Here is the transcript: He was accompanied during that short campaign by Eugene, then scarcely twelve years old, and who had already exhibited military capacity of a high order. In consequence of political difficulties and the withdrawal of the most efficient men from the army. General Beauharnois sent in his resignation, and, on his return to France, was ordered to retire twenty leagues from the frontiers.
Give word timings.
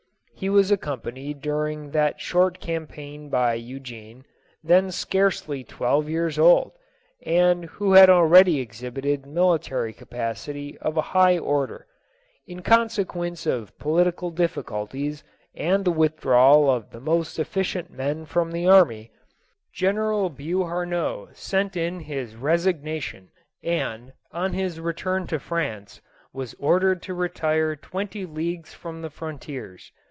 He 0.41 0.49
was 0.49 0.71
accompanied 0.71 1.39
during 1.39 1.91
that 1.91 2.19
short 2.19 2.59
campaign 2.59 3.29
by 3.29 3.53
Eugene, 3.53 4.25
then 4.63 4.89
scarcely 4.91 5.63
twelve 5.63 6.09
years 6.09 6.39
old, 6.39 6.71
and 7.23 7.65
who 7.65 7.93
had 7.93 8.09
already 8.09 8.59
exhibited 8.59 9.27
military 9.27 9.93
capacity 9.93 10.79
of 10.79 10.97
a 10.97 11.01
high 11.13 11.37
order. 11.37 11.85
In 12.47 12.63
consequence 12.63 13.45
of 13.45 13.77
political 13.77 14.31
difficulties 14.31 15.23
and 15.53 15.85
the 15.85 15.91
withdrawal 15.91 16.71
of 16.71 16.89
the 16.89 16.99
most 16.99 17.37
efficient 17.37 17.91
men 17.91 18.25
from 18.25 18.49
the 18.51 18.65
army. 18.67 19.11
General 19.75 20.31
Beauharnois 20.31 21.27
sent 21.35 21.77
in 21.77 21.99
his 21.99 22.35
resignation, 22.35 23.29
and, 23.61 24.11
on 24.31 24.53
his 24.53 24.79
return 24.79 25.27
to 25.27 25.37
France, 25.37 26.01
was 26.33 26.55
ordered 26.55 27.03
to 27.03 27.13
retire 27.13 27.75
twenty 27.75 28.25
leagues 28.25 28.73
from 28.73 29.03
the 29.03 29.11
frontiers. 29.11 29.91